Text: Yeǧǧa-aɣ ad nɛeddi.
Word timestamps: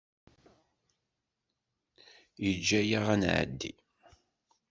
Yeǧǧa-aɣ 2.43 3.05
ad 3.13 3.17
nɛeddi. 3.21 3.71